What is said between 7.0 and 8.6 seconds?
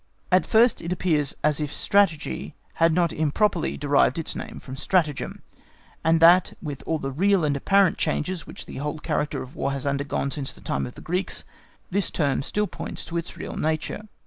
real and apparent changes